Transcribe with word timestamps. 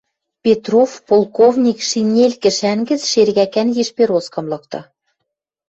Петров 0.43 0.91
полковник 1.07 1.79
шинель 1.89 2.37
кӹшӓн 2.41 2.79
гӹц 2.89 3.01
шергӓкӓн 3.11 3.67
йиш 3.77 3.89
пероскым 3.97 4.45
лыкты 4.51 4.79